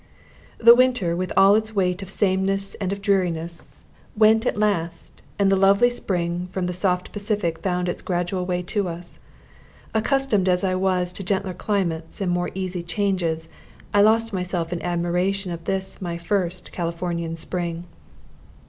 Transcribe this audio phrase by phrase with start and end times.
[0.57, 3.75] The winter, with all its weight of sameness and of dreariness,
[4.17, 8.63] went at last, and the lovely spring from the soft Pacific found its gradual way
[8.63, 9.19] to us.
[9.93, 13.47] Accustomed as I was to gentler climates and more easy changes,
[13.93, 17.83] I lost myself in admiration of this my first Californian spring.